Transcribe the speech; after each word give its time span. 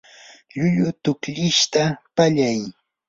llullu 0.53 0.87
tuklishta 1.03 1.83
pallay. 2.15 2.59